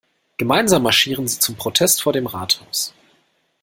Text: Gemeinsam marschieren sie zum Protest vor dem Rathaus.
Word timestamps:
Gemeinsam 0.37 0.81
marschieren 0.81 1.27
sie 1.27 1.37
zum 1.37 1.57
Protest 1.57 2.01
vor 2.01 2.11
dem 2.11 2.25
Rathaus. 2.25 2.95